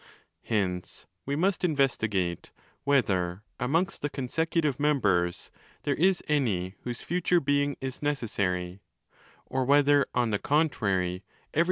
Hence 0.41 1.05
we 1.27 1.35
must 1.35 1.63
investigate 1.63 2.49
whether, 2.85 3.43
amongst 3.59 4.01
the 4.01 4.09
consecutive 4.09 4.79
members, 4.79 5.51
there 5.83 5.93
is 5.93 6.23
any 6.27 6.73
whose 6.81 7.03
future 7.03 7.39
being 7.39 7.77
is 7.81 8.01
necessary; 8.01 8.81
or 9.45 9.63
whether, 9.63 10.07
on 10.15 10.31
the 10.31 10.39
contrary, 10.39 11.21
every 11.21 11.49
one 11.51 11.51
+ 11.53 11.53
i. 11.53 11.59